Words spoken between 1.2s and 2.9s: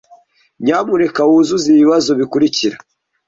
wuzuze ibibazo bikurikira.